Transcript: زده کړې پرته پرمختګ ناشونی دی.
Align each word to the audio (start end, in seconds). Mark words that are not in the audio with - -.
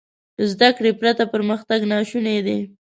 زده 0.51 0.69
کړې 0.77 0.91
پرته 0.99 1.23
پرمختګ 1.33 1.79
ناشونی 1.91 2.37
دی. 2.45 2.59